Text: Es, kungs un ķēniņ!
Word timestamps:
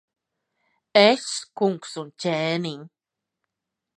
Es, 1.01 1.27
kungs 1.61 1.93
un 2.05 2.09
ķēniņ! 2.25 2.83